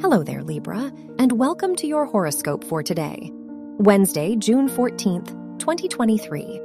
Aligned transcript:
Hello 0.00 0.22
there, 0.22 0.44
Libra, 0.44 0.92
and 1.18 1.32
welcome 1.32 1.74
to 1.74 1.88
your 1.88 2.06
horoscope 2.06 2.62
for 2.62 2.84
today, 2.84 3.32
Wednesday, 3.78 4.36
June 4.36 4.68
14th, 4.68 5.58
2023. 5.58 6.60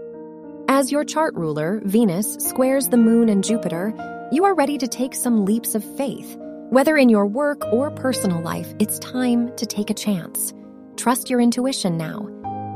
As 0.68 0.92
your 0.92 1.04
chart 1.04 1.34
ruler, 1.34 1.82
Venus, 1.84 2.36
squares 2.36 2.90
the 2.90 2.98
moon 2.98 3.30
and 3.30 3.44
Jupiter, 3.44 3.92
you 4.32 4.46
are 4.46 4.54
ready 4.54 4.78
to 4.78 4.88
take 4.88 5.16
some 5.16 5.46
leaps 5.46 5.74
of 5.74 5.84
faith. 5.98 6.38
Whether 6.70 6.96
in 6.96 7.10
your 7.10 7.26
work 7.26 7.66
or 7.74 7.90
personal 7.90 8.40
life, 8.40 8.72
it's 8.78 9.00
time 9.00 9.54
to 9.56 9.66
take 9.66 9.90
a 9.90 9.96
chance. 9.96 10.54
Trust 10.96 11.32
your 11.32 11.42
intuition 11.42 11.98
now. 11.98 12.30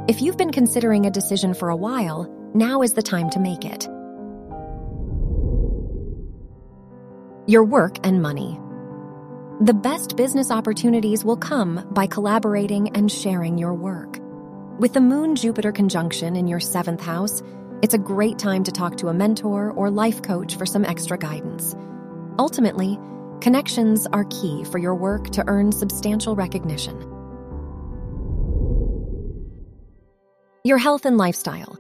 If 0.08 0.24
you've 0.24 0.38
been 0.38 0.52
considering 0.52 1.06
a 1.06 1.12
decision 1.12 1.54
for 1.54 1.70
a 1.70 1.76
while, 1.76 2.26
now 2.56 2.82
is 2.82 2.94
the 2.94 3.04
time 3.04 3.30
to 3.30 3.40
make 3.40 3.64
it. 3.64 3.86
Your 7.48 7.64
work 7.64 8.00
and 8.04 8.24
money. 8.24 8.60
The 9.60 9.74
best 9.74 10.16
business 10.16 10.52
opportunities 10.52 11.26
will 11.26 11.36
come 11.36 11.88
by 11.90 12.06
collaborating 12.06 12.96
and 12.96 13.12
sharing 13.12 13.58
your 13.58 13.74
work. 13.74 14.20
With 14.78 14.94
the 14.94 15.02
Moon 15.02 15.36
Jupiter 15.36 15.72
conjunction 15.72 16.36
in 16.36 16.48
your 16.48 16.60
seventh 16.60 17.02
house, 17.02 17.42
it's 17.82 17.96
a 17.96 17.98
great 17.98 18.38
time 18.38 18.64
to 18.66 18.72
talk 18.72 18.98
to 18.98 19.08
a 19.08 19.16
mentor 19.16 19.72
or 19.72 19.90
life 19.90 20.22
coach 20.22 20.58
for 20.58 20.68
some 20.68 20.86
extra 20.86 21.18
guidance. 21.18 21.76
Ultimately, 22.38 23.00
connections 23.42 24.06
are 24.14 24.26
key 24.26 24.64
for 24.64 24.78
your 24.78 24.94
work 24.94 25.32
to 25.32 25.44
earn 25.48 25.72
substantial 25.72 26.36
recognition. 26.36 26.96
Your 30.64 30.78
health 30.78 31.06
and 31.06 31.18
lifestyle. 31.18 31.80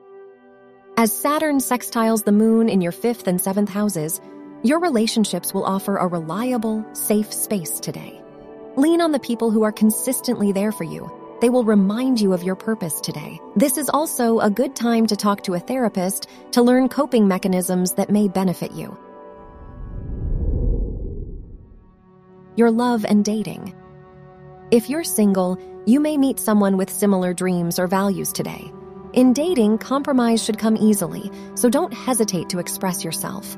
As 0.97 1.15
Saturn 1.15 1.59
sextiles 1.59 2.23
the 2.23 2.31
moon 2.31 2.69
in 2.69 2.81
your 2.81 2.91
fifth 2.91 3.27
and 3.27 3.39
seventh 3.39 3.69
houses, 3.69 4.19
your 4.63 4.79
relationships 4.79 5.53
will 5.53 5.63
offer 5.63 5.97
a 5.97 6.07
reliable, 6.07 6.85
safe 6.93 7.31
space 7.31 7.79
today. 7.79 8.21
Lean 8.75 9.01
on 9.01 9.11
the 9.11 9.19
people 9.19 9.51
who 9.51 9.63
are 9.63 9.71
consistently 9.71 10.51
there 10.51 10.71
for 10.71 10.83
you. 10.83 11.11
They 11.41 11.49
will 11.49 11.63
remind 11.63 12.19
you 12.19 12.33
of 12.33 12.43
your 12.43 12.55
purpose 12.55 12.99
today. 12.99 13.39
This 13.55 13.77
is 13.77 13.89
also 13.89 14.39
a 14.39 14.49
good 14.49 14.75
time 14.75 15.05
to 15.07 15.15
talk 15.15 15.43
to 15.43 15.53
a 15.53 15.59
therapist 15.59 16.27
to 16.51 16.63
learn 16.63 16.89
coping 16.89 17.27
mechanisms 17.27 17.93
that 17.93 18.09
may 18.09 18.27
benefit 18.27 18.71
you. 18.71 18.97
Your 22.55 22.71
love 22.71 23.05
and 23.05 23.23
dating. 23.23 23.75
If 24.71 24.89
you're 24.89 25.03
single, 25.03 25.59
you 25.85 25.99
may 25.99 26.17
meet 26.17 26.39
someone 26.39 26.75
with 26.75 26.89
similar 26.89 27.33
dreams 27.33 27.77
or 27.77 27.85
values 27.85 28.33
today. 28.33 28.71
In 29.13 29.33
dating, 29.33 29.77
compromise 29.77 30.43
should 30.43 30.57
come 30.57 30.75
easily, 30.75 31.31
so 31.53 31.69
don't 31.69 31.93
hesitate 31.93 32.49
to 32.49 32.59
express 32.59 33.03
yourself. 33.03 33.55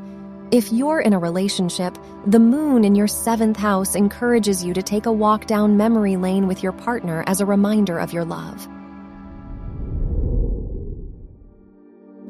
If 0.52 0.72
you're 0.72 1.00
in 1.00 1.14
a 1.14 1.19
relationship, 1.19 1.95
the 2.25 2.39
moon 2.39 2.83
in 2.83 2.95
your 2.95 3.08
seventh 3.08 3.55
house 3.55 3.94
encourages 3.94 4.66
you 4.66 4.73
to 4.73 4.81
take 4.81 5.06
a 5.06 5.11
walk 5.11 5.45
down 5.45 5.78
memory 5.78 6.17
lane 6.17 6.47
with 6.47 6.64
your 6.64 6.72
partner 6.72 7.23
as 7.28 7.39
a 7.39 7.45
reminder 7.45 8.00
of 8.00 8.14
your 8.14 8.25
love. 8.25 8.67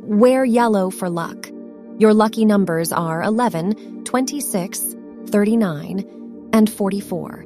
Wear 0.04 0.44
yellow 0.44 0.90
for 0.90 1.10
luck. 1.10 1.50
Your 1.98 2.14
lucky 2.14 2.44
numbers 2.44 2.92
are 2.92 3.24
11, 3.24 4.04
26, 4.04 4.96
39, 5.28 6.50
and 6.52 6.70
44. 6.70 7.46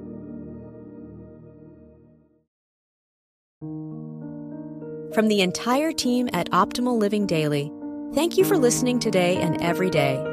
From 5.13 5.27
the 5.27 5.41
entire 5.41 5.91
team 5.91 6.29
at 6.33 6.49
Optimal 6.49 6.97
Living 6.97 7.27
Daily, 7.27 7.71
thank 8.15 8.39
you 8.39 8.43
for 8.43 8.57
listening 8.57 8.97
today 8.97 9.37
and 9.37 9.61
every 9.61 9.91
day 9.91 10.32